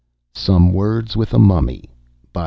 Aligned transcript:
SOME 0.33 0.73
WORDS 0.73 1.15
WITH 1.15 1.31
A 1.31 1.37
MUMMY. 1.37 1.91